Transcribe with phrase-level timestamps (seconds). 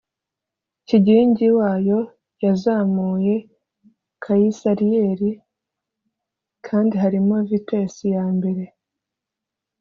[0.87, 1.99] Kigingi wayo
[2.43, 3.35] yazamuye
[4.23, 5.29] caisse-arriere
[6.65, 8.63] kandi harimo vitesi ya mbere